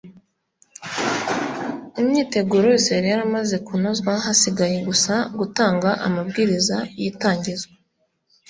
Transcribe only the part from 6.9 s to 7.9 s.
y itangizwa